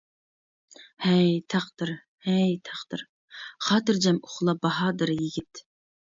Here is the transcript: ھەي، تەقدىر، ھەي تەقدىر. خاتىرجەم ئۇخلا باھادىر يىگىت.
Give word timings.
ھەي، 1.03 1.27
تەقدىر، 1.53 1.91
ھەي 2.27 2.55
تەقدىر. 2.69 3.03
خاتىرجەم 3.67 4.17
ئۇخلا 4.29 4.55
باھادىر 4.65 5.13
يىگىت. 5.17 5.63